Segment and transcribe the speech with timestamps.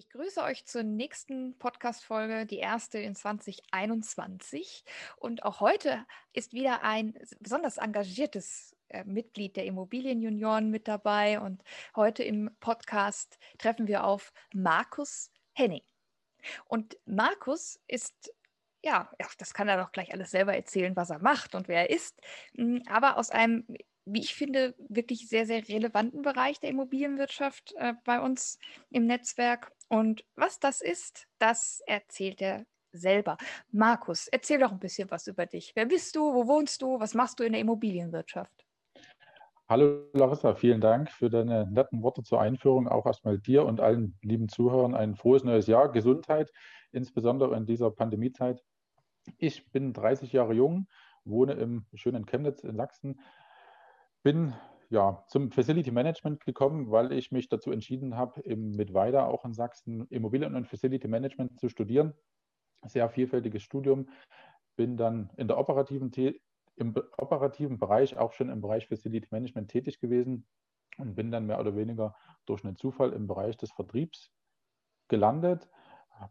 [0.00, 4.82] Ich grüße euch zur nächsten Podcast-Folge, die erste in 2021.
[5.18, 11.38] Und auch heute ist wieder ein besonders engagiertes äh, Mitglied der Immobilienjunioren mit dabei.
[11.38, 11.62] Und
[11.94, 15.84] heute im Podcast treffen wir auf Markus Henning.
[16.64, 18.32] Und Markus ist
[18.82, 21.90] ja, das kann er doch gleich alles selber erzählen, was er macht und wer er
[21.94, 22.18] ist.
[22.54, 23.66] Hm, aber aus einem
[24.06, 28.58] wie ich finde, wirklich sehr, sehr relevanten Bereich der Immobilienwirtschaft äh, bei uns
[28.90, 29.72] im Netzwerk.
[29.92, 33.36] Und was das ist, das erzählt er selber.
[33.72, 35.72] Markus, erzähl doch ein bisschen was über dich.
[35.74, 36.32] Wer bist du?
[36.32, 37.00] Wo wohnst du?
[37.00, 38.64] Was machst du in der Immobilienwirtschaft?
[39.68, 42.86] Hallo Larissa, vielen Dank für deine netten Worte zur Einführung.
[42.86, 46.52] Auch erstmal dir und allen lieben Zuhörern ein frohes neues Jahr, Gesundheit,
[46.92, 48.62] insbesondere in dieser Pandemiezeit.
[49.38, 50.86] Ich bin 30 Jahre jung,
[51.24, 53.20] wohne im schönen Chemnitz in Sachsen,
[54.22, 54.54] bin
[54.90, 59.54] ja zum Facility Management gekommen, weil ich mich dazu entschieden habe, mit Weida auch in
[59.54, 62.12] Sachsen Immobilien- und Facility Management zu studieren.
[62.86, 64.08] Sehr vielfältiges Studium.
[64.76, 66.10] Bin dann in der operativen,
[66.76, 70.46] im operativen Bereich, auch schon im Bereich Facility Management tätig gewesen
[70.98, 74.32] und bin dann mehr oder weniger durch einen Zufall im Bereich des Vertriebs
[75.08, 75.68] gelandet.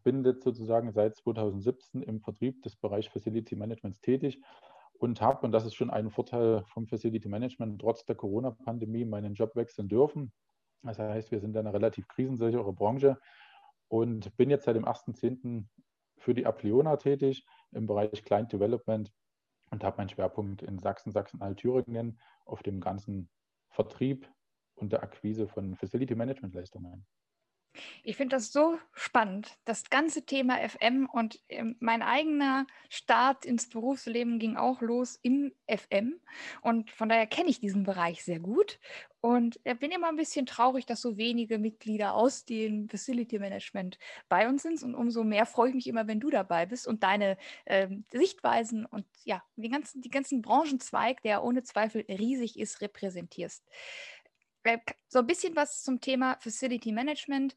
[0.03, 4.41] Bin jetzt sozusagen seit 2017 im Vertrieb des Bereichs Facility Managements tätig
[4.99, 9.33] und habe, und das ist schon ein Vorteil vom Facility Management, trotz der Corona-Pandemie meinen
[9.33, 10.31] Job wechseln dürfen.
[10.83, 13.17] Das heißt, wir sind eine relativ krisensichere Branche
[13.87, 15.65] und bin jetzt seit dem 1.10.
[16.17, 19.11] für die Apleona tätig im Bereich Client Development
[19.71, 23.29] und habe meinen Schwerpunkt in Sachsen, Sachsen-Alt-Thüringen auf dem ganzen
[23.69, 24.29] Vertrieb
[24.75, 27.05] und der Akquise von Facility Management Leistungen.
[28.03, 33.69] Ich finde das so spannend, das ganze Thema FM und ähm, mein eigener Start ins
[33.69, 36.19] Berufsleben ging auch los im FM
[36.61, 38.79] und von daher kenne ich diesen Bereich sehr gut
[39.21, 44.47] und bin immer ein bisschen traurig, dass so wenige Mitglieder aus dem Facility Management bei
[44.47, 47.37] uns sind und umso mehr freue ich mich immer, wenn du dabei bist und deine
[47.65, 53.63] ähm, Sichtweisen und ja, den ganzen, die ganzen Branchenzweig, der ohne Zweifel riesig ist, repräsentierst.
[54.63, 57.55] Äh, so ein bisschen was zum Thema Facility Management.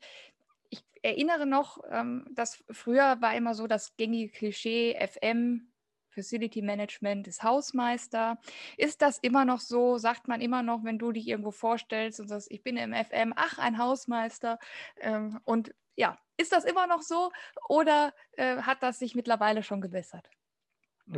[0.70, 5.72] Ich erinnere noch, ähm, dass früher war immer so das gängige Klischee FM,
[6.12, 8.38] Facility Management ist Hausmeister.
[8.76, 9.98] Ist das immer noch so?
[9.98, 13.32] Sagt man immer noch, wenn du dich irgendwo vorstellst und sagst, ich bin im FM,
[13.34, 14.58] ach, ein Hausmeister.
[15.00, 17.30] Ähm, und ja, ist das immer noch so
[17.68, 20.28] oder äh, hat das sich mittlerweile schon gebessert?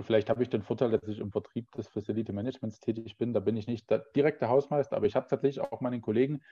[0.02, 3.34] Vielleicht habe ich den Vorteil, dass ich im Vertrieb des Facility Managements tätig bin.
[3.34, 6.42] Da bin ich nicht der direkte Hausmeister, aber ich habe tatsächlich auch meinen Kollegen,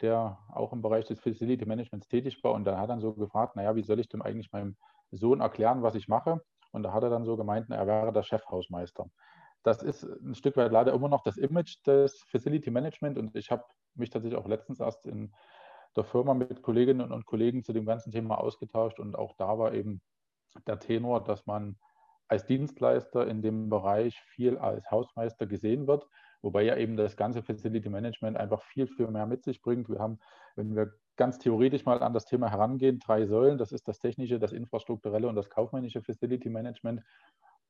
[0.00, 2.52] der auch im Bereich des Facility Managements tätig war.
[2.52, 4.76] Und da hat dann so gefragt, naja, wie soll ich dem eigentlich meinem
[5.12, 6.42] Sohn erklären, was ich mache?
[6.72, 9.08] Und da hat er dann so gemeint, er wäre der Chefhausmeister.
[9.62, 13.16] Das ist ein Stück weit leider immer noch das Image des Facility Management.
[13.16, 13.64] Und ich habe
[13.94, 15.32] mich tatsächlich auch letztens erst in
[15.96, 18.98] der Firma mit Kolleginnen und Kollegen zu dem ganzen Thema ausgetauscht.
[18.98, 20.02] Und auch da war eben
[20.66, 21.78] der Tenor, dass man
[22.28, 26.06] als Dienstleister in dem Bereich viel als Hausmeister gesehen wird,
[26.42, 29.88] wobei ja eben das ganze Facility Management einfach viel, viel mehr mit sich bringt.
[29.88, 30.18] Wir haben,
[30.56, 33.58] wenn wir ganz theoretisch mal an das Thema herangehen, drei Säulen.
[33.58, 37.02] Das ist das technische, das infrastrukturelle und das kaufmännische Facility Management.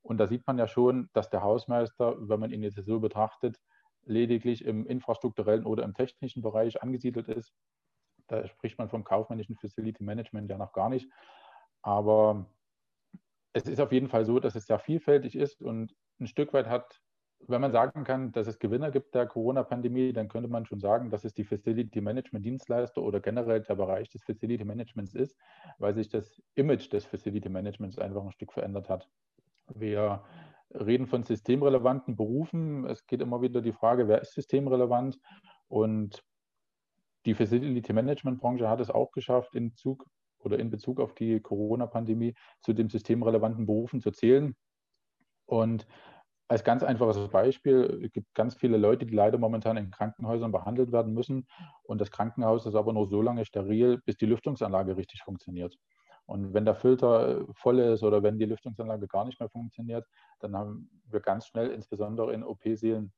[0.03, 3.59] Und da sieht man ja schon, dass der Hausmeister, wenn man ihn jetzt so betrachtet,
[4.05, 7.53] lediglich im infrastrukturellen oder im technischen Bereich angesiedelt ist.
[8.27, 11.11] Da spricht man vom kaufmännischen Facility Management ja noch gar nicht.
[11.83, 12.47] Aber
[13.55, 16.67] es ist auf jeden Fall so, dass es sehr vielfältig ist und ein Stück weit
[16.67, 17.01] hat,
[17.47, 21.11] wenn man sagen kann, dass es Gewinner gibt der Corona-Pandemie, dann könnte man schon sagen,
[21.11, 25.37] dass es die Facility Management Dienstleister oder generell der Bereich des Facility Managements ist,
[25.79, 29.09] weil sich das Image des Facility Managements einfach ein Stück verändert hat.
[29.75, 30.25] Wir
[30.71, 32.87] reden von systemrelevanten Berufen.
[32.87, 35.19] Es geht immer wieder die Frage, wer ist systemrelevant?
[35.69, 36.25] Und
[37.27, 40.07] die Facility Management Branche hat es auch geschafft, in Zug
[40.45, 44.55] oder in Bezug auf die Corona-Pandemie zu den systemrelevanten Berufen zu zählen.
[45.47, 45.87] Und
[46.49, 50.93] als ganz einfaches Beispiel, es gibt ganz viele Leute, die leider momentan in Krankenhäusern behandelt
[50.93, 51.47] werden müssen.
[51.85, 55.77] Und das Krankenhaus ist aber nur so lange steril, bis die Lüftungsanlage richtig funktioniert.
[56.27, 60.07] Und wenn der Filter voll ist oder wenn die Lüftungsanlage gar nicht mehr funktioniert,
[60.41, 63.13] dann haben wir ganz schnell, insbesondere in OP-Seelen,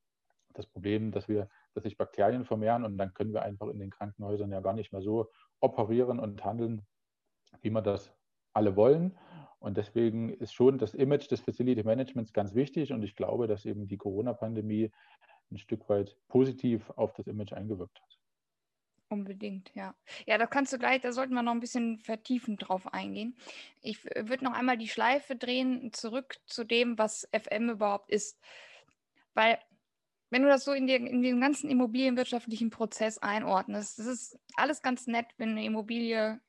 [0.54, 3.90] das Problem, dass wir, dass sich Bakterien vermehren und dann können wir einfach in den
[3.90, 5.30] Krankenhäusern ja gar nicht mehr so
[5.60, 6.86] operieren und handeln,
[7.62, 8.12] wie wir das
[8.52, 9.16] alle wollen.
[9.58, 12.92] Und deswegen ist schon das Image des Facility Managements ganz wichtig.
[12.92, 14.90] Und ich glaube, dass eben die Corona-Pandemie
[15.50, 18.18] ein Stück weit positiv auf das Image eingewirkt hat.
[19.08, 19.94] Unbedingt, ja.
[20.26, 23.36] Ja, da kannst du gleich, da sollten wir noch ein bisschen vertiefend drauf eingehen.
[23.80, 28.40] Ich würde noch einmal die Schleife drehen, zurück zu dem, was FM überhaupt ist.
[29.34, 29.60] Weil,
[30.30, 34.82] wenn du das so in, die, in den ganzen immobilienwirtschaftlichen Prozess einordnest, das ist alles
[34.82, 36.40] ganz nett, wenn eine Immobilie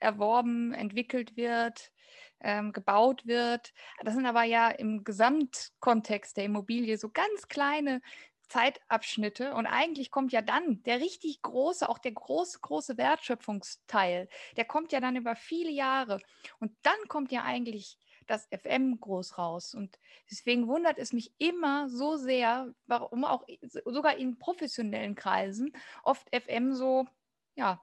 [0.00, 1.92] erworben, entwickelt wird,
[2.40, 3.72] ähm, gebaut wird.
[4.02, 8.00] Das sind aber ja im Gesamtkontext der Immobilie so ganz kleine
[8.48, 9.54] Zeitabschnitte.
[9.54, 14.92] Und eigentlich kommt ja dann der richtig große, auch der große, große Wertschöpfungsteil, der kommt
[14.92, 16.20] ja dann über viele Jahre.
[16.58, 19.74] Und dann kommt ja eigentlich das FM groß raus.
[19.74, 19.98] Und
[20.30, 23.44] deswegen wundert es mich immer so sehr, warum auch
[23.86, 27.06] sogar in professionellen Kreisen oft FM so,
[27.54, 27.82] ja,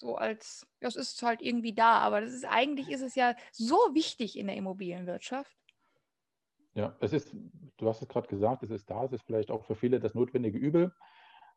[0.00, 3.76] so als, das ist halt irgendwie da, aber das ist eigentlich ist es ja so
[3.92, 5.54] wichtig in der Immobilienwirtschaft.
[6.74, 7.34] Ja, es ist,
[7.76, 10.14] du hast es gerade gesagt, es ist da, es ist vielleicht auch für viele das
[10.14, 10.94] notwendige Übel.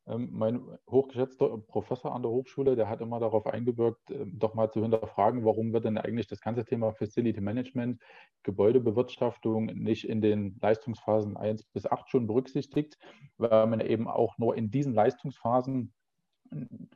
[0.05, 4.69] Ähm, mein hochgeschätzter Professor an der Hochschule, der hat immer darauf eingewirkt, ähm, doch mal
[4.69, 8.01] zu hinterfragen, warum wird denn eigentlich das ganze Thema Facility Management,
[8.43, 12.97] Gebäudebewirtschaftung nicht in den Leistungsphasen 1 bis 8 schon berücksichtigt,
[13.37, 15.93] weil man eben auch nur in diesen Leistungsphasen,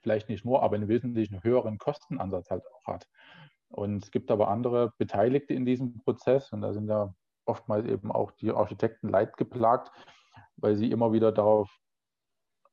[0.01, 3.07] vielleicht nicht nur, aber einen wesentlich höheren Kostenansatz halt auch hat.
[3.69, 7.13] Und es gibt aber andere Beteiligte in diesem Prozess, und da sind ja
[7.45, 9.91] oftmals eben auch die Architekten leidgeplagt,
[10.57, 11.69] weil sie immer wieder darauf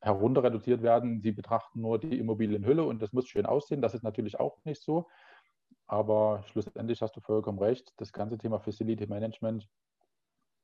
[0.00, 1.20] herunter reduziert werden.
[1.20, 3.80] Sie betrachten nur die Immobilienhülle und das muss schön aussehen.
[3.80, 5.08] Das ist natürlich auch nicht so.
[5.86, 7.92] Aber schlussendlich hast du vollkommen recht.
[7.96, 9.68] Das ganze Thema Facility Management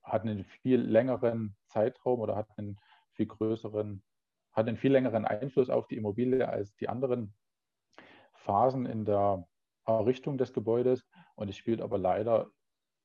[0.03, 2.79] hat einen viel längeren Zeitraum oder hat einen
[3.13, 4.03] viel größeren,
[4.53, 7.35] hat einen viel längeren Einfluss auf die Immobilie als die anderen
[8.35, 9.47] Phasen in der
[9.87, 11.07] Errichtung des Gebäudes.
[11.35, 12.51] Und es spielt aber leider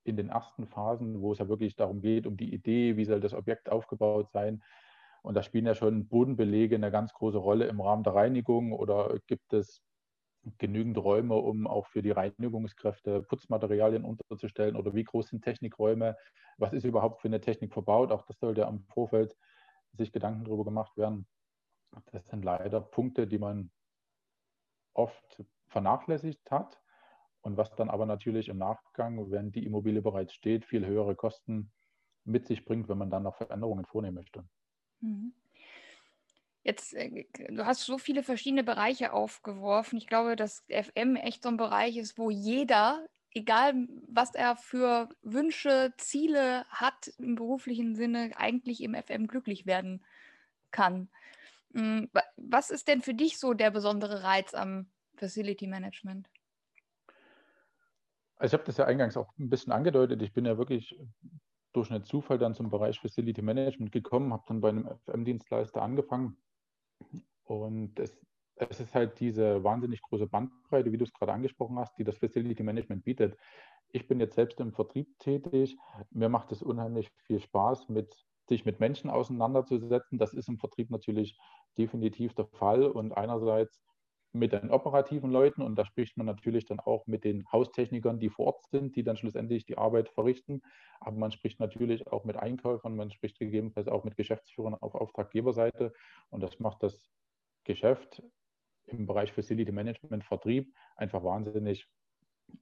[0.03, 3.19] in den ersten Phasen, wo es ja wirklich darum geht, um die Idee, wie soll
[3.19, 4.63] das Objekt aufgebaut sein.
[5.23, 9.17] Und da spielen ja schon Bodenbelege eine ganz große Rolle im Rahmen der Reinigung oder
[9.25, 9.81] gibt es
[10.59, 16.15] genügend Räume, um auch für die Reinigungskräfte Putzmaterialien unterzustellen oder wie groß sind Technikräume,
[16.57, 19.35] was ist überhaupt für eine Technik verbaut, auch das sollte am Vorfeld
[19.93, 21.25] sich Gedanken darüber gemacht werden.
[22.11, 23.71] Das sind leider Punkte, die man
[24.93, 26.79] oft vernachlässigt hat
[27.41, 31.71] und was dann aber natürlich im Nachgang, wenn die Immobilie bereits steht, viel höhere Kosten
[32.23, 34.43] mit sich bringt, wenn man dann noch Veränderungen vornehmen möchte.
[35.01, 35.33] Mhm.
[36.63, 39.97] Jetzt, äh, du hast so viele verschiedene Bereiche aufgeworfen.
[39.97, 45.09] Ich glaube, dass FM echt so ein Bereich ist, wo jeder, egal was er für
[45.21, 50.03] Wünsche, Ziele hat im beruflichen Sinne, eigentlich im FM glücklich werden
[50.71, 51.09] kann.
[51.75, 56.29] Hm, was ist denn für dich so der besondere Reiz am Facility Management?
[58.37, 60.21] Also ich habe das ja eingangs auch ein bisschen angedeutet.
[60.21, 60.97] Ich bin ja wirklich
[61.73, 66.37] durch einen Zufall dann zum Bereich Facility Management gekommen, habe dann bei einem FM-Dienstleister angefangen.
[67.43, 68.17] Und es,
[68.55, 72.17] es ist halt diese wahnsinnig große Bandbreite, wie du es gerade angesprochen hast, die das
[72.17, 73.37] Facility Management bietet.
[73.89, 75.77] Ich bin jetzt selbst im Vertrieb tätig.
[76.11, 78.15] Mir macht es unheimlich viel Spaß, mit,
[78.47, 80.17] sich mit Menschen auseinanderzusetzen.
[80.17, 81.37] Das ist im Vertrieb natürlich
[81.77, 82.83] definitiv der Fall.
[82.83, 83.81] Und einerseits
[84.35, 88.29] mit den operativen Leuten und da spricht man natürlich dann auch mit den Haustechnikern, die
[88.29, 90.61] vor Ort sind, die dann schlussendlich die Arbeit verrichten.
[90.99, 95.93] Aber man spricht natürlich auch mit Einkäufern, man spricht gegebenenfalls auch mit Geschäftsführern auf Auftraggeberseite
[96.29, 97.09] und das macht das
[97.63, 98.21] Geschäft
[98.87, 101.87] im Bereich Facility Management, Vertrieb einfach wahnsinnig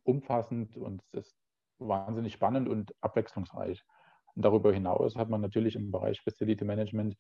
[0.04, 1.38] umfassend und es ist
[1.80, 3.83] wahnsinnig spannend und abwechslungsreich.
[4.36, 7.16] Und darüber hinaus hat man natürlich im Bereich Facility Management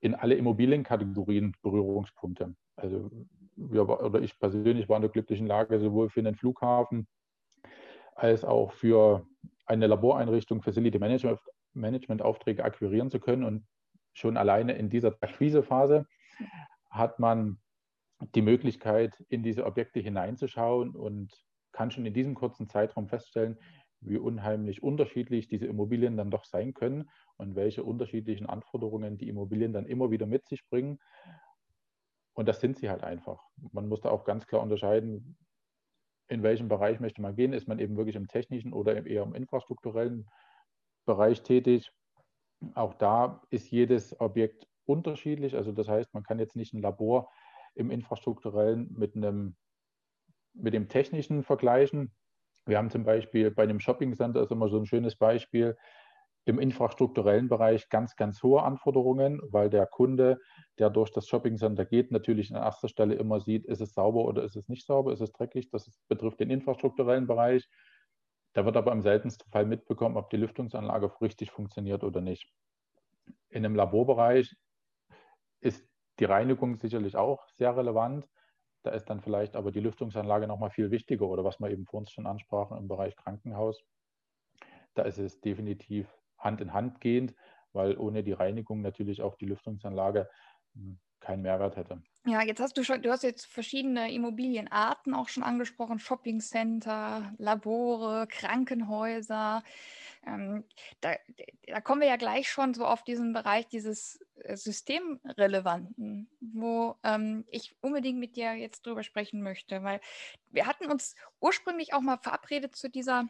[0.00, 2.54] in alle Immobilienkategorien Berührungspunkte.
[2.76, 3.10] Also
[3.56, 7.08] wir, oder ich persönlich war in der glücklichen Lage, sowohl für einen Flughafen
[8.14, 9.26] als auch für
[9.66, 11.40] eine Laboreinrichtung Facility Management,
[11.72, 13.44] Management Aufträge akquirieren zu können.
[13.44, 13.66] Und
[14.12, 16.06] schon alleine in dieser Akquisephase
[16.90, 17.58] hat man
[18.34, 21.32] die Möglichkeit, in diese Objekte hineinzuschauen und
[21.72, 23.58] kann schon in diesem kurzen Zeitraum feststellen,
[24.00, 29.72] wie unheimlich unterschiedlich diese Immobilien dann doch sein können und welche unterschiedlichen Anforderungen die Immobilien
[29.72, 30.98] dann immer wieder mit sich bringen.
[32.34, 33.42] Und das sind sie halt einfach.
[33.72, 35.36] Man muss da auch ganz klar unterscheiden,
[36.28, 37.52] in welchem Bereich möchte man gehen.
[37.52, 40.28] Ist man eben wirklich im technischen oder eher im infrastrukturellen
[41.04, 41.90] Bereich tätig?
[42.74, 45.56] Auch da ist jedes Objekt unterschiedlich.
[45.56, 47.30] Also das heißt, man kann jetzt nicht ein Labor
[47.74, 49.56] im infrastrukturellen mit einem
[50.54, 52.12] mit dem technischen vergleichen.
[52.68, 55.76] Wir haben zum Beispiel bei einem Shopping Center ist immer so ein schönes Beispiel
[56.44, 60.38] im infrastrukturellen Bereich ganz, ganz hohe Anforderungen, weil der Kunde,
[60.78, 64.24] der durch das Shopping Center geht, natürlich an erster Stelle immer sieht, ist es sauber
[64.24, 65.70] oder ist es nicht sauber, ist es dreckig.
[65.70, 67.68] Das betrifft den infrastrukturellen Bereich.
[68.52, 72.50] Da wird aber im seltensten Fall mitbekommen, ob die Lüftungsanlage richtig funktioniert oder nicht.
[73.48, 74.54] In einem Laborbereich
[75.60, 78.28] ist die Reinigung sicherlich auch sehr relevant.
[78.82, 82.00] Da ist dann vielleicht aber die Lüftungsanlage nochmal viel wichtiger oder was wir eben vor
[82.00, 83.82] uns schon ansprachen im Bereich Krankenhaus.
[84.94, 86.08] Da ist es definitiv
[86.38, 87.34] Hand in Hand gehend,
[87.72, 90.28] weil ohne die Reinigung natürlich auch die Lüftungsanlage
[90.74, 92.02] hm, keinen Mehrwert hätte.
[92.26, 98.26] Ja, jetzt hast du schon, du hast jetzt verschiedene Immobilienarten auch schon angesprochen, Shoppingcenter, Labore,
[98.28, 99.62] Krankenhäuser.
[100.26, 100.64] Ähm,
[101.00, 101.14] da,
[101.66, 104.20] da, kommen wir ja gleich schon so auf diesen Bereich dieses
[104.56, 110.00] Systemrelevanten, wo ähm, ich unbedingt mit dir jetzt drüber sprechen möchte, weil
[110.50, 113.28] wir hatten uns ursprünglich auch mal verabredet zu dieser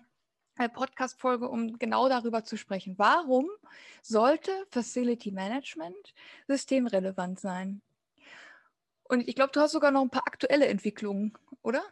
[0.58, 2.94] äh, Podcast-Folge, um genau darüber zu sprechen.
[2.98, 3.48] Warum
[4.02, 6.14] sollte Facility Management
[6.46, 7.80] systemrelevant sein?
[9.04, 11.32] Und ich glaube, du hast sogar noch ein paar aktuelle Entwicklungen,
[11.62, 11.82] oder?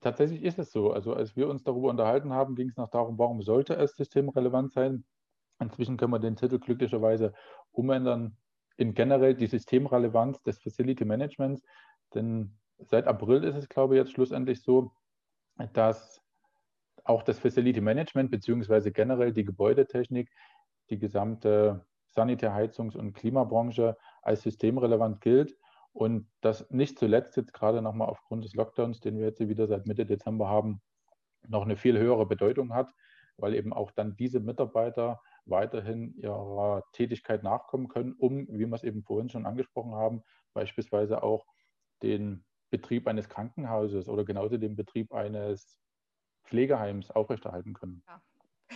[0.00, 0.92] Tatsächlich ist es so.
[0.92, 4.72] Also als wir uns darüber unterhalten haben, ging es noch darum, warum sollte es systemrelevant
[4.72, 5.04] sein.
[5.60, 7.32] Inzwischen können wir den Titel glücklicherweise
[7.72, 8.36] umändern
[8.76, 11.62] in generell die Systemrelevanz des Facility Managements.
[12.14, 14.92] Denn seit April ist es, glaube ich, jetzt schlussendlich so,
[15.74, 16.22] dass
[17.04, 20.30] auch das Facility Management beziehungsweise generell die Gebäudetechnik,
[20.88, 25.56] die gesamte Sanitär-, Heizungs- und Klimabranche als systemrelevant gilt
[25.92, 29.86] und das nicht zuletzt jetzt gerade nochmal aufgrund des Lockdowns, den wir jetzt wieder seit
[29.86, 30.80] Mitte Dezember haben,
[31.48, 32.92] noch eine viel höhere Bedeutung hat,
[33.36, 38.84] weil eben auch dann diese Mitarbeiter weiterhin ihrer Tätigkeit nachkommen können, um, wie wir es
[38.84, 40.22] eben vorhin schon angesprochen haben,
[40.54, 41.46] beispielsweise auch
[42.02, 45.80] den Betrieb eines Krankenhauses oder genauso den Betrieb eines
[46.44, 48.02] Pflegeheims aufrechterhalten können.
[48.06, 48.22] Ja.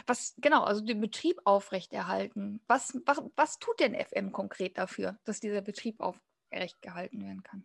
[0.06, 2.61] Was genau, also den Betrieb aufrechterhalten.
[2.66, 7.64] Was, was, was tut denn FM konkret dafür, dass dieser Betrieb aufrecht gehalten werden kann?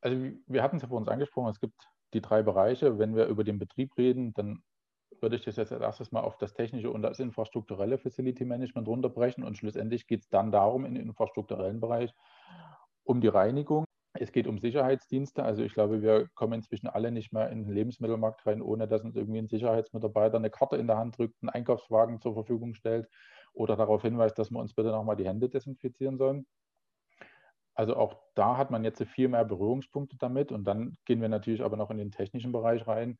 [0.00, 0.16] Also
[0.46, 2.98] wir hatten es ja vor uns angesprochen, es gibt die drei Bereiche.
[2.98, 4.62] Wenn wir über den Betrieb reden, dann
[5.22, 8.88] würde ich das jetzt als erstes mal auf das technische und das infrastrukturelle Facility Management
[8.88, 12.14] runterbrechen und schlussendlich geht es dann darum, im infrastrukturellen Bereich
[13.04, 13.86] um die Reinigung
[14.20, 15.42] es geht um Sicherheitsdienste.
[15.42, 19.02] Also ich glaube, wir kommen inzwischen alle nicht mehr in den Lebensmittelmarkt rein, ohne dass
[19.02, 23.08] uns irgendwie ein Sicherheitsmitarbeiter eine Karte in der Hand drückt, einen Einkaufswagen zur Verfügung stellt
[23.52, 26.46] oder darauf hinweist, dass wir uns bitte nochmal die Hände desinfizieren sollen.
[27.74, 30.50] Also auch da hat man jetzt viel mehr Berührungspunkte damit.
[30.50, 33.18] Und dann gehen wir natürlich aber noch in den technischen Bereich rein.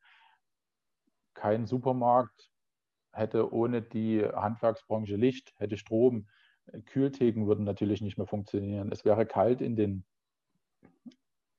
[1.37, 2.49] Kein Supermarkt
[3.13, 6.27] hätte ohne die Handwerksbranche Licht, hätte Strom.
[6.85, 8.91] Kühltheken würden natürlich nicht mehr funktionieren.
[8.91, 10.03] Es wäre kalt in den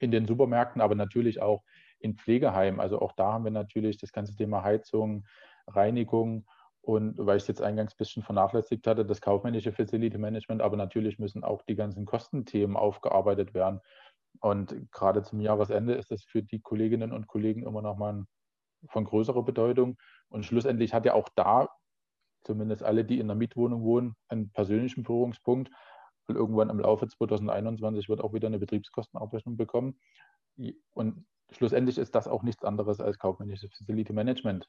[0.01, 1.63] in den Supermärkten, aber natürlich auch
[1.99, 2.81] in Pflegeheimen.
[2.81, 5.27] Also auch da haben wir natürlich das ganze Thema Heizung,
[5.67, 6.47] Reinigung
[6.81, 10.77] und weil ich es jetzt eingangs ein bisschen vernachlässigt hatte, das kaufmännische Facility Management, aber
[10.77, 13.81] natürlich müssen auch die ganzen Kostenthemen aufgearbeitet werden.
[14.41, 18.25] Und gerade zum Jahresende ist das für die Kolleginnen und Kollegen immer noch mal
[18.87, 19.97] von größerer Bedeutung.
[20.29, 21.69] Und schlussendlich hat ja auch da,
[22.43, 25.71] zumindest alle, die in der Mietwohnung wohnen, einen persönlichen Berührungspunkt.
[26.27, 29.99] Und irgendwann im Laufe 2021 wird auch wieder eine Betriebskostenabrechnung bekommen.
[30.91, 34.69] Und schlussendlich ist das auch nichts anderes als kaufmännisches Facility Management,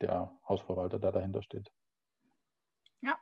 [0.00, 1.70] der Hausverwalter, der dahinter steht.
[3.02, 3.16] Ja,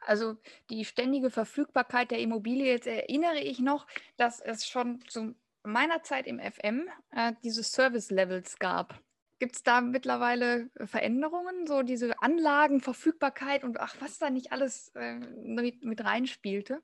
[0.00, 0.36] also
[0.70, 3.86] die ständige Verfügbarkeit der Immobilie, jetzt erinnere ich noch,
[4.16, 5.34] dass es schon zu
[5.64, 9.00] meiner Zeit im FM äh, diese Service-Levels gab.
[9.38, 14.92] Gibt es da mittlerweile äh, Veränderungen, so diese Anlagenverfügbarkeit und ach, was da nicht alles
[14.94, 16.80] äh, mit, mit reinspielte?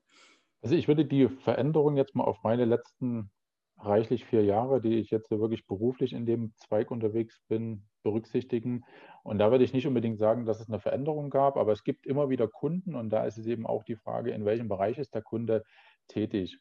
[0.61, 3.31] Also ich würde die Veränderung jetzt mal auf meine letzten
[3.77, 8.83] reichlich vier Jahre, die ich jetzt wirklich beruflich in dem Zweig unterwegs bin, berücksichtigen.
[9.23, 12.05] Und da würde ich nicht unbedingt sagen, dass es eine Veränderung gab, aber es gibt
[12.05, 15.15] immer wieder Kunden und da ist es eben auch die Frage, in welchem Bereich ist
[15.15, 15.63] der Kunde
[16.07, 16.59] tätig,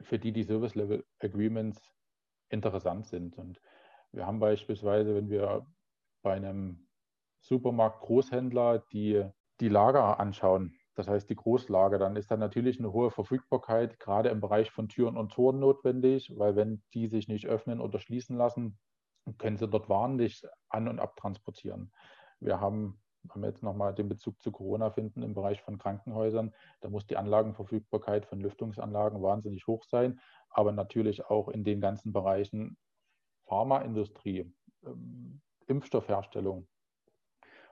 [0.00, 1.82] für die die Service Level Agreements
[2.48, 3.36] interessant sind.
[3.36, 3.60] Und
[4.12, 5.66] wir haben beispielsweise, wenn wir
[6.22, 6.88] bei einem
[7.40, 9.24] Supermarkt Großhändler die,
[9.60, 14.28] die Lager anschauen, das heißt die Großlager, dann ist da natürlich eine hohe Verfügbarkeit, gerade
[14.28, 18.36] im Bereich von Türen und Toren notwendig, weil wenn die sich nicht öffnen oder schließen
[18.36, 18.78] lassen,
[19.38, 21.92] können sie dort Waren nicht an- und abtransportieren.
[22.40, 26.52] Wir haben, wenn wir jetzt nochmal den Bezug zu Corona finden, im Bereich von Krankenhäusern,
[26.80, 32.12] da muss die Anlagenverfügbarkeit von Lüftungsanlagen wahnsinnig hoch sein, aber natürlich auch in den ganzen
[32.12, 32.76] Bereichen
[33.50, 34.50] Pharmaindustrie,
[34.86, 36.68] ähm, Impfstoffherstellung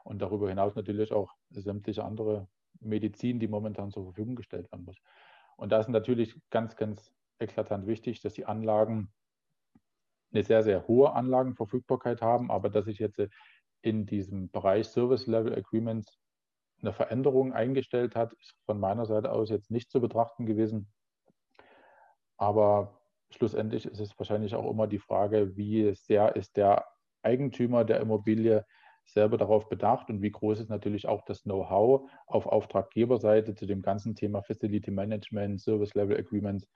[0.02, 2.49] und darüber hinaus natürlich auch sämtliche andere
[2.80, 4.97] Medizin, die momentan zur Verfügung gestellt werden muss.
[5.56, 9.12] Und da ist natürlich ganz, ganz eklatant wichtig, dass die Anlagen
[10.32, 13.20] eine sehr, sehr hohe Anlagenverfügbarkeit haben, aber dass sich jetzt
[13.80, 16.18] in diesem Bereich Service Level Agreements
[16.80, 20.92] eine Veränderung eingestellt hat, ist von meiner Seite aus jetzt nicht zu betrachten gewesen.
[22.37, 22.98] Aber
[23.30, 26.87] schlussendlich ist es wahrscheinlich auch immer die Frage, wie sehr ist der
[27.23, 28.64] Eigentümer der Immobilie
[29.04, 33.82] selber darauf bedacht und wie groß ist natürlich auch das Know-how auf Auftraggeberseite zu dem
[33.82, 36.68] ganzen Thema Facility Management, Service Level Agreements,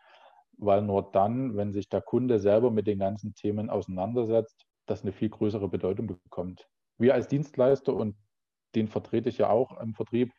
[0.59, 5.13] weil nur dann, wenn sich der Kunde selber mit den ganzen Themen auseinandersetzt, das eine
[5.13, 6.67] viel größere Bedeutung bekommt.
[6.99, 8.17] Wir als Dienstleister und
[8.75, 10.33] den vertrete ich ja auch im Vertrieb,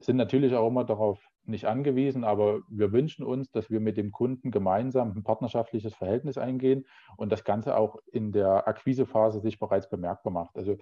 [0.00, 4.12] sind natürlich auch immer darauf nicht angewiesen, aber wir wünschen uns, dass wir mit dem
[4.12, 6.86] Kunden gemeinsam ein partnerschaftliches Verhältnis eingehen
[7.16, 10.56] und das Ganze auch in der Akquisephase sich bereits bemerkbar macht.
[10.56, 10.76] Also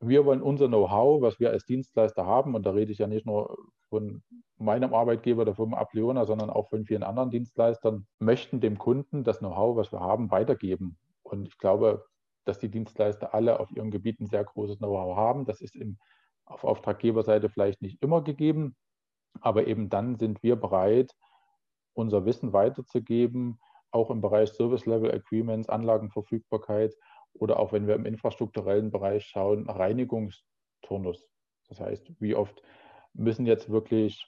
[0.00, 3.26] wir wollen unser Know-how, was wir als Dienstleister haben, und da rede ich ja nicht
[3.26, 3.56] nur
[3.88, 4.22] von
[4.58, 9.38] meinem Arbeitgeber, der Firma Apleona, sondern auch von vielen anderen Dienstleistern, möchten dem Kunden das
[9.38, 10.98] Know-how, was wir haben, weitergeben.
[11.22, 12.04] Und ich glaube,
[12.44, 15.44] dass die Dienstleister alle auf ihren Gebieten sehr großes Know-how haben.
[15.44, 15.98] Das ist im,
[16.44, 18.76] auf Auftraggeberseite vielleicht nicht immer gegeben,
[19.42, 21.14] aber eben dann sind wir bereit,
[21.94, 23.58] unser Wissen weiterzugeben,
[23.90, 26.94] auch im Bereich Service Level Agreements, Anlagenverfügbarkeit
[27.32, 31.26] oder auch wenn wir im infrastrukturellen Bereich schauen, Reinigungsturnus.
[31.68, 32.62] Das heißt, wie oft
[33.14, 34.26] müssen jetzt wirklich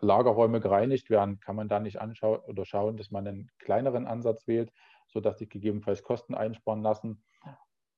[0.00, 4.46] Lagerräume gereinigt werden, kann man da nicht anschauen oder schauen, dass man einen kleineren Ansatz
[4.46, 4.72] wählt,
[5.08, 7.22] sodass sich gegebenenfalls Kosten einsparen lassen.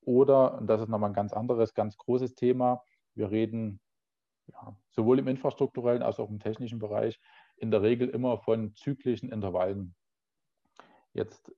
[0.03, 2.83] Oder, und das ist nochmal ein ganz anderes, ganz großes Thema,
[3.15, 3.81] wir reden
[4.53, 7.21] ja, sowohl im infrastrukturellen als auch im technischen Bereich
[7.57, 9.95] in der Regel immer von zyklischen Intervallen.
[11.13, 11.53] Jetzt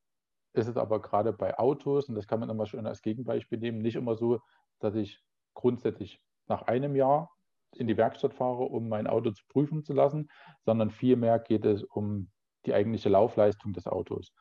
[0.52, 3.82] ist es aber gerade bei Autos, und das kann man immer schon als Gegenbeispiel nehmen,
[3.82, 4.40] nicht immer so,
[4.80, 5.22] dass ich
[5.54, 7.30] grundsätzlich nach einem Jahr
[7.76, 10.28] in die Werkstatt fahre, um mein Auto zu prüfen zu lassen,
[10.64, 12.30] sondern vielmehr geht es um
[12.66, 14.32] die eigentliche Laufleistung des Autos.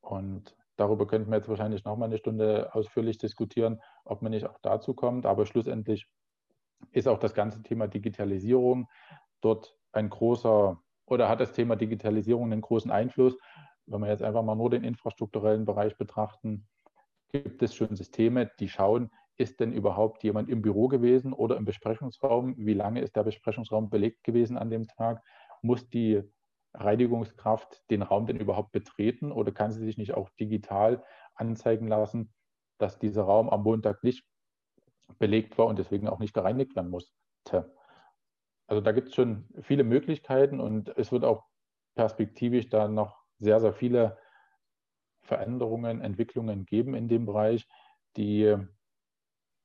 [0.00, 4.46] Und darüber könnten wir jetzt wahrscheinlich noch mal eine Stunde ausführlich diskutieren, ob man nicht
[4.46, 5.26] auch dazu kommt.
[5.26, 6.06] Aber schlussendlich
[6.92, 8.88] ist auch das ganze Thema Digitalisierung
[9.40, 13.36] dort ein großer oder hat das Thema Digitalisierung einen großen Einfluss
[13.90, 16.68] wenn wir jetzt einfach mal nur den infrastrukturellen Bereich betrachten,
[17.32, 21.64] gibt es schon Systeme, die schauen, ist denn überhaupt jemand im Büro gewesen oder im
[21.64, 22.54] Besprechungsraum?
[22.58, 25.22] Wie lange ist der Besprechungsraum belegt gewesen an dem Tag?
[25.62, 26.22] Muss die
[26.74, 31.02] Reinigungskraft den Raum denn überhaupt betreten oder kann sie sich nicht auch digital
[31.34, 32.32] anzeigen lassen,
[32.78, 34.24] dass dieser Raum am Montag nicht
[35.18, 37.12] belegt war und deswegen auch nicht gereinigt werden musste?
[38.66, 41.44] Also da gibt es schon viele Möglichkeiten und es wird auch
[41.94, 44.18] perspektivisch da noch sehr, sehr viele
[45.22, 47.66] Veränderungen, Entwicklungen geben in dem Bereich,
[48.16, 48.56] die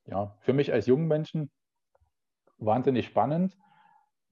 [0.06, 1.52] ja, für mich als jungen Menschen
[2.58, 3.58] wahnsinnig spannend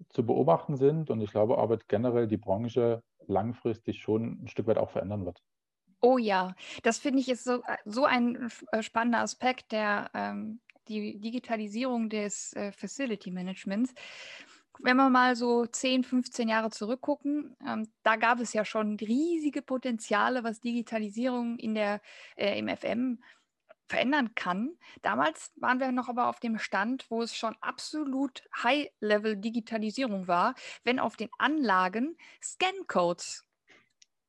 [0.10, 1.10] zu beobachten sind.
[1.10, 5.42] Und ich glaube aber generell die Branche langfristig schon ein Stück weit auch verändern wird.
[6.02, 11.20] Oh ja, das finde ich ist so, so ein äh, spannender Aspekt der ähm, die
[11.20, 13.94] Digitalisierung des äh, Facility Managements
[14.80, 19.62] wenn wir mal so 10, 15 Jahre zurückgucken, ähm, da gab es ja schon riesige
[19.62, 22.02] Potenziale, was Digitalisierung in der,
[22.36, 23.24] äh, im FM
[23.88, 24.76] verändern kann.
[25.02, 31.00] Damals waren wir noch aber auf dem Stand, wo es schon absolut High-Level-Digitalisierung war, wenn
[31.00, 33.46] auf den Anlagen Scan-Codes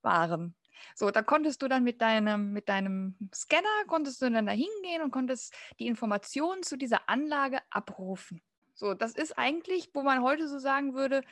[0.02, 0.54] waren.
[0.94, 5.02] So, da konntest du dann mit deinem, mit deinem Scanner, konntest du dann da hingehen
[5.02, 8.40] und konntest die Informationen zu dieser Anlage abrufen.
[8.74, 11.22] So, das ist eigentlich, wo man heute so sagen würde,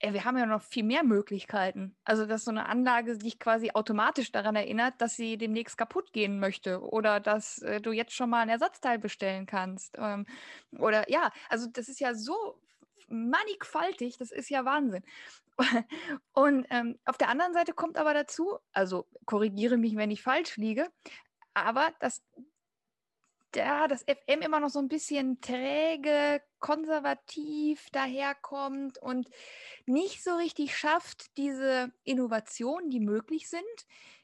[0.00, 1.96] ey, wir haben ja noch viel mehr Möglichkeiten.
[2.04, 6.38] Also, dass so eine Anlage dich quasi automatisch daran erinnert, dass sie demnächst kaputt gehen
[6.40, 9.96] möchte oder dass äh, du jetzt schon mal ein Ersatzteil bestellen kannst.
[9.98, 10.26] Ähm,
[10.78, 12.60] oder ja, also das ist ja so
[13.08, 15.02] mannigfaltig, das ist ja Wahnsinn.
[16.32, 20.56] Und ähm, auf der anderen Seite kommt aber dazu, also korrigiere mich, wenn ich falsch
[20.56, 20.88] liege,
[21.54, 22.22] aber dass
[23.54, 29.28] ja, das FM immer noch so ein bisschen träge, konservativ daherkommt und
[29.86, 33.62] nicht so richtig schafft, diese Innovationen, die möglich sind,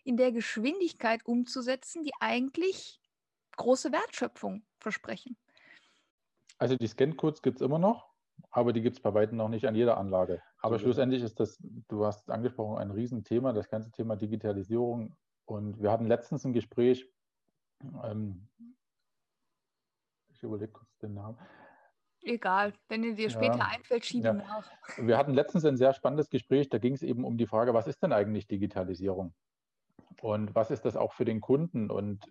[0.05, 3.01] in der Geschwindigkeit umzusetzen, die eigentlich
[3.57, 5.37] große Wertschöpfung versprechen.
[6.59, 8.14] Also die Scan-Codes gibt es immer noch,
[8.55, 10.41] aber die gibt es bei weitem noch nicht an jeder Anlage.
[10.63, 15.17] Aber so schlussendlich ist das, du hast angesprochen, ein Riesenthema, das ganze Thema Digitalisierung.
[15.45, 17.05] Und wir hatten letztens ein Gespräch,
[18.05, 18.49] ähm,
[20.33, 21.37] ich überlege kurz den Namen.
[22.23, 24.33] Egal, wenn dir später ja, einfällt, schiebe ja.
[24.33, 24.71] nach.
[24.99, 27.89] Wir hatten letztens ein sehr spannendes Gespräch, da ging es eben um die Frage, was
[27.89, 29.35] ist denn eigentlich Digitalisierung?
[30.23, 31.91] Und was ist das auch für den Kunden?
[31.91, 32.25] Und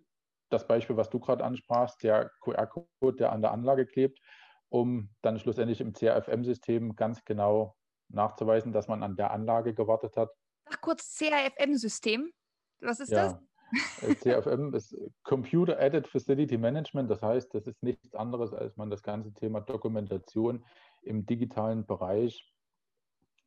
[0.49, 4.21] das Beispiel, was du gerade ansprachst, der QR-Code, der an der Anlage klebt,
[4.73, 7.75] um dann schlussendlich im CRFM-System ganz genau
[8.09, 10.31] nachzuweisen, dass man an der Anlage gewartet hat.
[10.65, 12.31] Ach, kurz CRFM-System.
[12.81, 13.37] Was ist ja.
[14.03, 14.19] das?
[14.19, 17.09] CFM ist Computer Added Facility Management.
[17.11, 20.65] Das heißt, das ist nichts anderes, als man das ganze Thema Dokumentation
[21.03, 22.51] im digitalen Bereich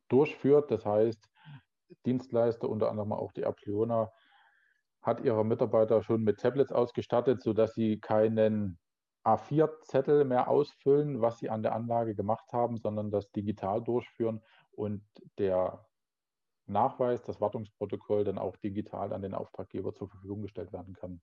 [0.07, 0.71] durchführt.
[0.71, 1.29] Das heißt,
[2.05, 4.13] Dienstleister, unter anderem auch die Apleona,
[5.01, 8.79] hat ihre Mitarbeiter schon mit Tablets ausgestattet, sodass sie keinen
[9.27, 15.03] A4-Zettel mehr ausfüllen, was sie an der Anlage gemacht haben, sondern das digital durchführen und
[15.37, 15.85] der
[16.65, 21.21] Nachweis, das Wartungsprotokoll dann auch digital an den Auftraggeber zur Verfügung gestellt werden kann.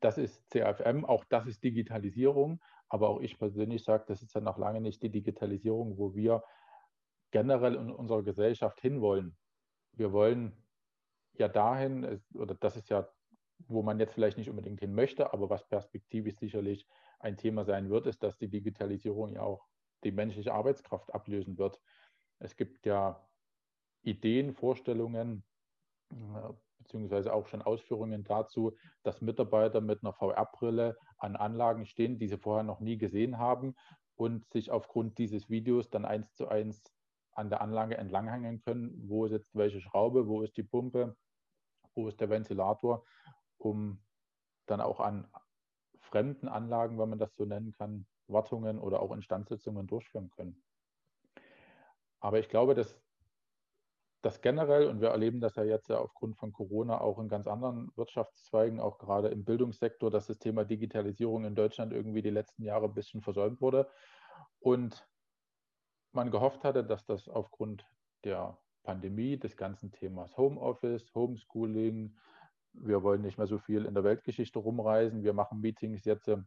[0.00, 4.40] Das ist CFM, auch das ist Digitalisierung, aber auch ich persönlich sage, das ist ja
[4.40, 6.42] noch lange nicht die Digitalisierung, wo wir
[7.30, 9.36] generell in unserer Gesellschaft hinwollen.
[9.92, 10.64] Wir wollen
[11.34, 13.08] ja dahin, oder das ist ja,
[13.68, 16.86] wo man jetzt vielleicht nicht unbedingt hin möchte, aber was perspektivisch sicherlich
[17.18, 19.66] ein Thema sein wird, ist, dass die Digitalisierung ja auch
[20.04, 21.80] die menschliche Arbeitskraft ablösen wird.
[22.38, 23.26] Es gibt ja
[24.02, 25.44] Ideen, Vorstellungen,
[26.10, 32.28] äh, beziehungsweise auch schon Ausführungen dazu, dass Mitarbeiter mit einer VR-Brille an Anlagen stehen, die
[32.28, 33.76] sie vorher noch nie gesehen haben
[34.16, 36.82] und sich aufgrund dieses Videos dann eins zu eins
[37.32, 41.16] an der Anlage entlanghangen können, wo sitzt welche Schraube, wo ist die Pumpe,
[41.94, 43.04] wo ist der Ventilator,
[43.60, 44.02] um
[44.66, 45.30] dann auch an
[46.00, 50.62] fremden Anlagen, wenn man das so nennen kann, Wartungen oder auch Instandsetzungen durchführen können.
[52.20, 53.00] Aber ich glaube, dass
[54.22, 57.46] das generell, und wir erleben das ja jetzt ja aufgrund von Corona auch in ganz
[57.46, 62.62] anderen Wirtschaftszweigen, auch gerade im Bildungssektor, dass das Thema Digitalisierung in Deutschland irgendwie die letzten
[62.62, 63.88] Jahre ein bisschen versäumt wurde.
[64.58, 65.08] Und
[66.12, 67.86] man gehofft hatte, dass das aufgrund
[68.24, 72.18] der Pandemie, des ganzen Themas Homeoffice, Homeschooling,
[72.72, 76.38] wir wollen nicht mehr so viel in der Weltgeschichte rumreisen, wir machen Meetings jetzt äh,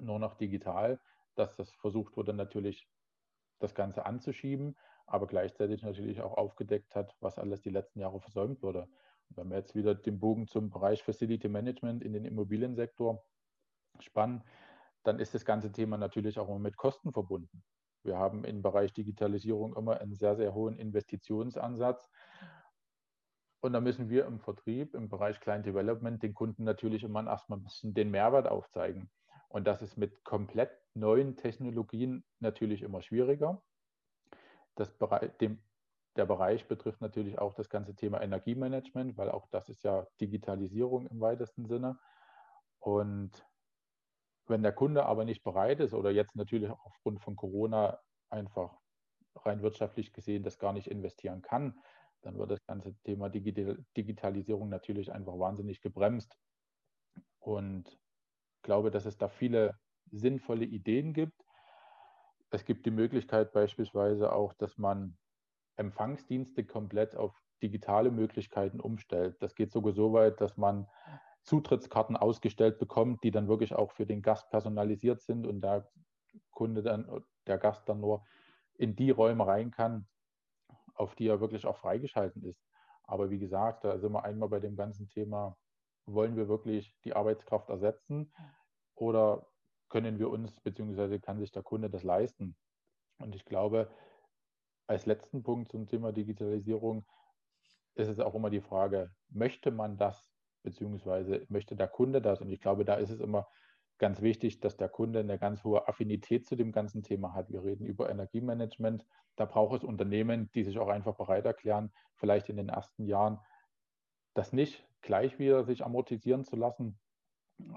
[0.00, 1.00] nur noch digital,
[1.34, 2.88] dass das versucht wurde natürlich
[3.60, 8.62] das Ganze anzuschieben, aber gleichzeitig natürlich auch aufgedeckt hat, was alles die letzten Jahre versäumt
[8.62, 8.88] wurde.
[9.30, 13.22] Wenn wir jetzt wieder den Bogen zum Bereich Facility Management in den Immobiliensektor
[14.00, 14.42] spannen,
[15.02, 17.62] dann ist das ganze Thema natürlich auch immer mit Kosten verbunden.
[18.02, 22.08] Wir haben im Bereich Digitalisierung immer einen sehr, sehr hohen Investitionsansatz.
[23.60, 27.58] Und da müssen wir im Vertrieb, im Bereich Client Development, den Kunden natürlich immer erstmal
[27.58, 29.10] ein bisschen den Mehrwert aufzeigen.
[29.48, 33.62] Und das ist mit komplett neuen Technologien natürlich immer schwieriger.
[34.76, 35.62] Das Bereich, dem,
[36.16, 41.06] der Bereich betrifft natürlich auch das ganze Thema Energiemanagement, weil auch das ist ja Digitalisierung
[41.08, 41.98] im weitesten Sinne.
[42.78, 43.30] Und
[44.46, 48.78] wenn der Kunde aber nicht bereit ist oder jetzt natürlich aufgrund von Corona einfach
[49.36, 51.78] rein wirtschaftlich gesehen das gar nicht investieren kann,
[52.22, 56.36] dann wird das ganze Thema Digitalisierung natürlich einfach wahnsinnig gebremst.
[57.38, 59.78] Und ich glaube, dass es da viele
[60.10, 61.44] sinnvolle Ideen gibt.
[62.50, 65.16] Es gibt die Möglichkeit beispielsweise auch, dass man
[65.76, 69.36] Empfangsdienste komplett auf digitale Möglichkeiten umstellt.
[69.40, 70.86] Das geht sogar so weit, dass man
[71.42, 75.90] Zutrittskarten ausgestellt bekommt, die dann wirklich auch für den Gast personalisiert sind und der
[76.50, 78.24] Kunde dann, der Gast dann nur
[78.74, 80.06] in die Räume rein kann,
[81.00, 82.62] auf die er wirklich auch freigeschalten ist.
[83.04, 85.56] Aber wie gesagt, da sind wir einmal bei dem ganzen Thema,
[86.06, 88.32] wollen wir wirklich die Arbeitskraft ersetzen
[88.94, 89.46] oder
[89.88, 92.56] können wir uns, beziehungsweise kann sich der Kunde das leisten?
[93.18, 93.90] Und ich glaube,
[94.86, 97.06] als letzten Punkt zum Thema Digitalisierung
[97.94, 100.30] ist es auch immer die Frage, möchte man das
[100.62, 102.40] beziehungsweise möchte der Kunde das?
[102.40, 103.48] Und ich glaube, da ist es immer
[104.00, 107.50] ganz wichtig, dass der Kunde eine ganz hohe Affinität zu dem ganzen Thema hat.
[107.50, 109.06] Wir reden über Energiemanagement.
[109.36, 113.38] Da braucht es Unternehmen, die sich auch einfach bereit erklären, vielleicht in den ersten Jahren
[114.34, 116.98] das nicht gleich wieder sich amortisieren zu lassen,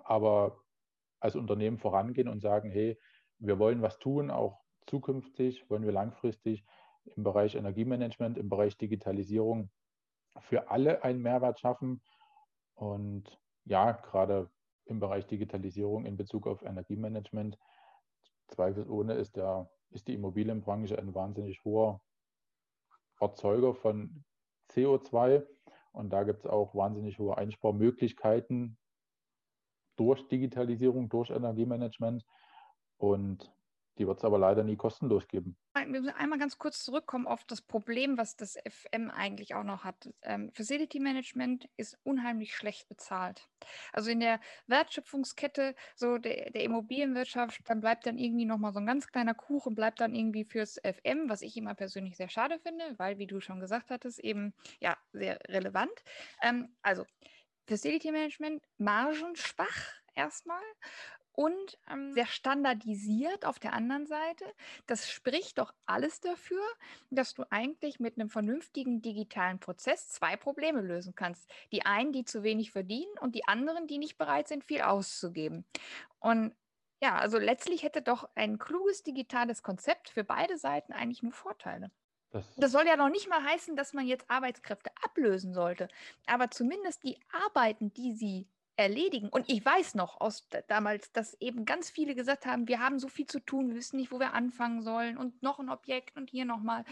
[0.04, 0.64] aber
[1.20, 3.00] als Unternehmen vorangehen und sagen, hey,
[3.40, 6.66] wir wollen was tun, auch zukünftig, wollen wir langfristig
[7.16, 9.70] im Bereich Energiemanagement, im Bereich Digitalisierung
[10.40, 12.02] für alle einen Mehrwert schaffen
[12.76, 14.50] und ja, gerade
[14.86, 17.58] im Bereich Digitalisierung in Bezug auf Energiemanagement,
[18.48, 22.02] zweifelsohne ist, der, ist die Immobilienbranche ein wahnsinnig hoher
[23.20, 24.24] Erzeuger von
[24.72, 25.46] CO2.
[25.92, 28.78] Und da gibt es auch wahnsinnig hohe Einsparmöglichkeiten
[29.96, 32.26] durch Digitalisierung, durch Energiemanagement.
[32.98, 33.54] Und
[33.98, 35.56] die wird es aber leider nie kostenlos geben.
[35.76, 39.84] Wir müssen einmal ganz kurz zurückkommen auf das Problem, was das FM eigentlich auch noch
[39.84, 40.10] hat.
[40.22, 43.48] Ähm, Facility Management ist unheimlich schlecht bezahlt.
[43.92, 48.86] Also in der Wertschöpfungskette so der, der Immobilienwirtschaft, dann bleibt dann irgendwie nochmal so ein
[48.86, 52.84] ganz kleiner Kuchen, bleibt dann irgendwie fürs FM, was ich immer persönlich sehr schade finde,
[52.98, 55.94] weil, wie du schon gesagt hattest, eben ja sehr relevant.
[56.42, 57.06] Ähm, also
[57.68, 60.62] Facility Management, margenschwach erstmal
[61.34, 64.46] und ähm, sehr standardisiert auf der anderen Seite.
[64.88, 66.64] Das spricht doch alles dafür,
[67.10, 71.50] dass du eigentlich mit einem vernünftigen digitalen Prozess zwei Probleme lösen kannst.
[71.72, 75.66] Die einen, die zu wenig verdienen und die anderen, die nicht bereit sind, viel auszugeben.
[76.20, 76.56] Und
[77.02, 81.92] ja, also letztlich hätte doch ein kluges digitales Konzept für beide Seiten eigentlich nur Vorteile.
[82.32, 85.88] Das, das, soll ja noch nicht mal heißen, dass man jetzt Arbeitskräfte ablösen sollte,
[86.26, 89.30] aber zumindest die Arbeiten, die sie erledigen.
[89.30, 93.08] Und ich weiß noch aus damals, dass eben ganz viele gesagt haben, wir haben so
[93.08, 96.30] viel zu tun, wir wissen nicht, wo wir anfangen sollen und noch ein Objekt und
[96.30, 96.84] hier nochmal.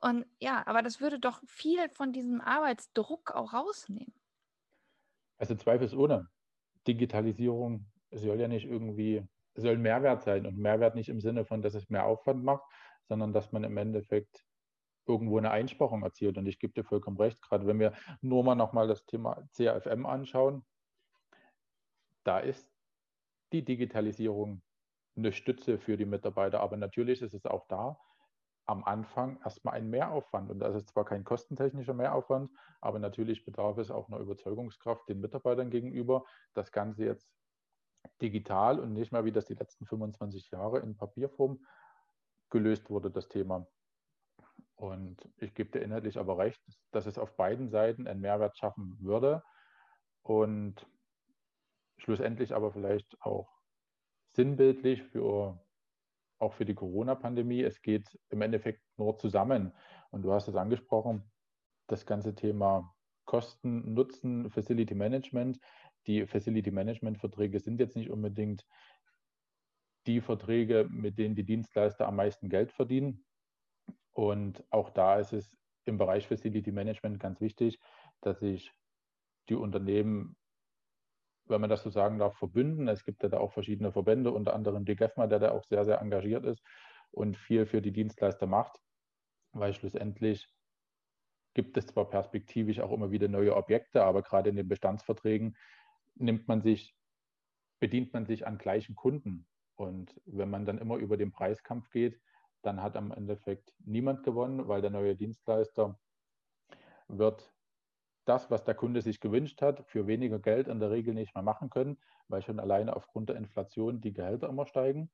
[0.00, 4.12] Und ja, aber das würde doch viel von diesem Arbeitsdruck auch rausnehmen.
[5.38, 6.28] Also zweifelsohne.
[6.86, 11.74] Digitalisierung soll ja nicht irgendwie, soll Mehrwert sein und Mehrwert nicht im Sinne von, dass
[11.74, 12.64] es mehr Aufwand macht,
[13.08, 14.44] sondern dass man im Endeffekt
[15.06, 16.38] irgendwo eine Einsparung erzielt.
[16.38, 20.06] Und ich gebe dir vollkommen recht, gerade wenn wir nur mal nochmal das Thema CAFM
[20.06, 20.64] anschauen,
[22.24, 22.68] da ist
[23.52, 24.62] die Digitalisierung
[25.16, 26.60] eine Stütze für die Mitarbeiter.
[26.60, 27.98] Aber natürlich ist es auch da
[28.66, 30.50] am Anfang erstmal ein Mehraufwand.
[30.50, 35.20] Und das ist zwar kein kostentechnischer Mehraufwand, aber natürlich bedarf es auch einer Überzeugungskraft den
[35.20, 37.28] Mitarbeitern gegenüber, das Ganze jetzt
[38.20, 41.64] digital und nicht mehr wie das die letzten 25 Jahre in Papierform
[42.50, 43.66] gelöst wurde, das Thema.
[44.76, 48.96] Und ich gebe dir inhaltlich aber recht, dass es auf beiden Seiten einen Mehrwert schaffen
[49.00, 49.42] würde
[50.22, 50.86] und
[52.02, 53.48] schlussendlich aber vielleicht auch
[54.34, 55.60] sinnbildlich für
[56.42, 57.62] auch für die Corona-Pandemie.
[57.62, 59.72] Es geht im Endeffekt nur zusammen.
[60.10, 61.22] Und du hast es angesprochen,
[61.86, 62.92] das ganze Thema
[63.24, 65.60] Kosten, Nutzen, Facility Management.
[66.06, 68.66] Die Facility Management-Verträge sind jetzt nicht unbedingt
[70.08, 73.24] die Verträge, mit denen die Dienstleister am meisten Geld verdienen.
[74.10, 77.78] Und auch da ist es im Bereich Facility Management ganz wichtig,
[78.20, 78.72] dass sich
[79.48, 80.36] die Unternehmen,
[81.46, 82.88] wenn man das so sagen darf, verbünden.
[82.88, 85.84] Es gibt ja da auch verschiedene Verbände, unter anderem die GEFMA, der da auch sehr,
[85.84, 86.62] sehr engagiert ist
[87.10, 88.80] und viel für die Dienstleister macht,
[89.52, 90.48] weil schlussendlich
[91.54, 95.56] gibt es zwar perspektivisch auch immer wieder neue Objekte, aber gerade in den Bestandsverträgen
[96.14, 96.96] nimmt man sich,
[97.80, 99.46] bedient man sich an gleichen Kunden.
[99.74, 102.20] Und wenn man dann immer über den Preiskampf geht,
[102.62, 105.98] dann hat am Endeffekt niemand gewonnen, weil der neue Dienstleister
[107.08, 107.52] wird
[108.24, 111.42] das, was der Kunde sich gewünscht hat, für weniger Geld in der Regel nicht mehr
[111.42, 115.10] machen können, weil schon alleine aufgrund der Inflation die Gehälter immer steigen.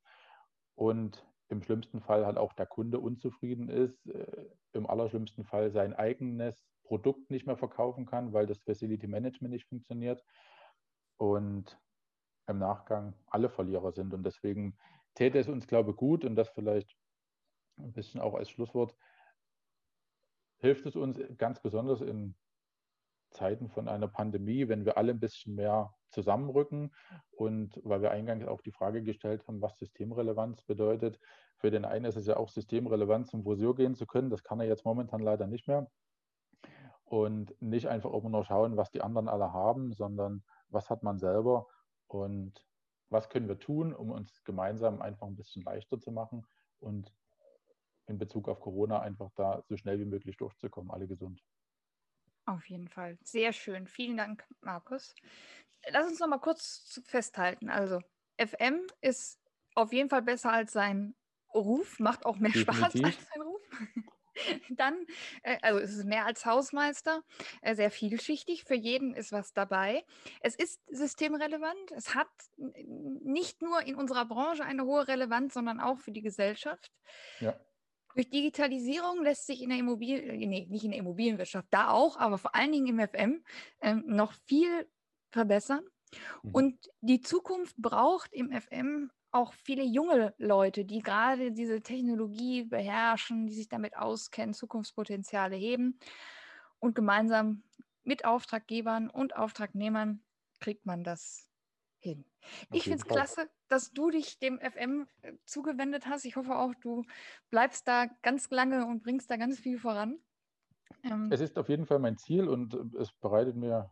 [0.74, 5.94] Und im schlimmsten Fall halt auch der Kunde unzufrieden ist, äh, im allerschlimmsten Fall sein
[5.94, 10.22] eigenes Produkt nicht mehr verkaufen kann, weil das Facility Management nicht funktioniert
[11.16, 11.78] und
[12.46, 14.14] im Nachgang alle Verlierer sind.
[14.14, 14.76] Und deswegen
[15.14, 16.96] täte es uns, glaube ich, gut und das vielleicht
[17.78, 18.94] ein bisschen auch als Schlusswort,
[20.58, 22.34] hilft es uns ganz besonders in
[23.30, 26.94] Zeiten von einer Pandemie, wenn wir alle ein bisschen mehr zusammenrücken
[27.30, 31.18] und weil wir eingangs auch die Frage gestellt haben, was Systemrelevanz bedeutet.
[31.58, 34.30] Für den einen ist es ja auch systemrelevant, zum Friseur gehen zu können.
[34.30, 35.90] Das kann er jetzt momentan leider nicht mehr.
[37.04, 41.18] Und nicht einfach immer nur schauen, was die anderen alle haben, sondern was hat man
[41.18, 41.66] selber
[42.06, 42.64] und
[43.10, 46.46] was können wir tun, um uns gemeinsam einfach ein bisschen leichter zu machen
[46.78, 47.12] und
[48.06, 51.42] in Bezug auf Corona einfach da so schnell wie möglich durchzukommen, alle gesund.
[52.48, 53.18] Auf jeden Fall.
[53.22, 53.86] Sehr schön.
[53.86, 55.14] Vielen Dank, Markus.
[55.90, 57.68] Lass uns noch mal kurz festhalten.
[57.68, 58.00] Also,
[58.38, 59.38] FM ist
[59.74, 61.14] auf jeden Fall besser als sein
[61.54, 62.78] Ruf, macht auch mehr Definitiv.
[62.78, 63.60] Spaß als sein Ruf.
[64.70, 65.04] Dann,
[65.42, 67.22] äh, also es ist mehr als Hausmeister,
[67.60, 70.04] äh, sehr vielschichtig, für jeden ist was dabei.
[70.40, 75.98] Es ist systemrelevant, es hat nicht nur in unserer Branche eine hohe Relevanz, sondern auch
[75.98, 76.92] für die Gesellschaft.
[77.40, 77.60] Ja.
[78.14, 82.16] Durch Digitalisierung lässt sich in der Immobilien, äh, nee, nicht in der Immobilienwirtschaft, da auch,
[82.16, 83.44] aber vor allen Dingen im FM
[83.80, 84.88] ähm, noch viel
[85.30, 85.84] verbessern.
[86.42, 86.50] Mhm.
[86.52, 93.46] Und die Zukunft braucht im FM auch viele junge Leute, die gerade diese Technologie beherrschen,
[93.46, 95.98] die sich damit auskennen, Zukunftspotenziale heben.
[96.78, 97.62] Und gemeinsam
[98.04, 100.22] mit Auftraggebern und Auftragnehmern
[100.60, 101.46] kriegt man das
[101.98, 102.24] hin.
[102.70, 106.24] Auf ich finde es klasse, dass du dich dem FM äh, zugewendet hast.
[106.24, 107.04] Ich hoffe auch, du
[107.50, 110.18] bleibst da ganz lange und bringst da ganz viel voran.
[111.04, 113.90] Ähm, es ist auf jeden Fall mein Ziel und äh, es bereitet mir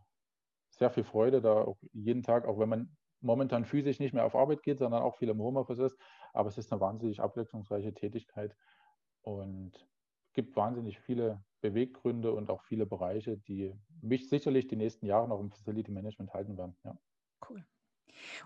[0.69, 4.35] sehr viel Freude, da auch jeden Tag, auch wenn man momentan physisch nicht mehr auf
[4.35, 5.97] Arbeit geht, sondern auch viel im Homeoffice ist.
[6.33, 8.55] Aber es ist eine wahnsinnig abwechslungsreiche Tätigkeit
[9.21, 9.87] und
[10.33, 15.39] gibt wahnsinnig viele Beweggründe und auch viele Bereiche, die mich sicherlich die nächsten Jahre noch
[15.39, 16.77] im Facility Management halten werden.
[16.83, 16.95] Ja.
[17.49, 17.65] Cool.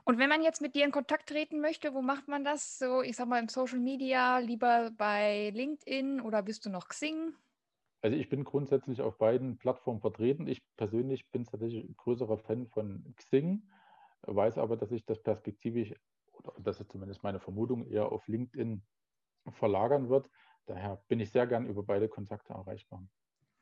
[0.06, 2.78] Und wenn man jetzt mit dir in Kontakt treten möchte, wo macht man das?
[2.80, 7.36] So, ich sag mal, im Social Media, lieber bei LinkedIn oder bist du noch Xing?
[8.02, 10.48] Also ich bin grundsätzlich auf beiden Plattformen vertreten.
[10.48, 13.70] Ich persönlich bin tatsächlich ein größerer Fan von Xing,
[14.24, 15.94] weiß aber, dass ich das perspektivisch,
[16.34, 18.84] oder das ist zumindest meine Vermutung, eher auf LinkedIn
[19.52, 20.30] verlagern wird.
[20.68, 23.08] Daher bin ich sehr gern über beide Kontakte erreichbar.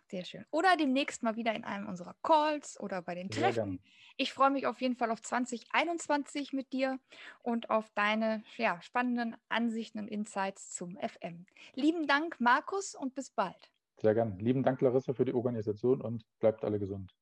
[0.09, 0.43] Sehr schön.
[0.49, 3.79] Oder demnächst mal wieder in einem unserer Calls oder bei den Treffen.
[4.17, 6.99] Ich freue mich auf jeden Fall auf 2021 mit dir
[7.43, 11.45] und auf deine ja, spannenden Ansichten und Insights zum FM.
[11.75, 13.71] Lieben Dank, Markus, und bis bald.
[13.97, 14.39] Sehr gern.
[14.39, 17.13] Lieben Dank, Larissa, für die Organisation und bleibt alle gesund.